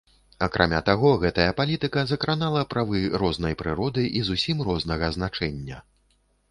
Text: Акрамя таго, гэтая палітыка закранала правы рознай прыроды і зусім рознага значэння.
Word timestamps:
Акрамя 0.45 0.79
таго, 0.87 1.11
гэтая 1.23 1.45
палітыка 1.59 2.05
закранала 2.13 2.65
правы 2.73 3.05
рознай 3.25 3.53
прыроды 3.61 4.09
і 4.09 4.19
зусім 4.33 4.57
рознага 4.73 5.17
значэння. 5.21 5.77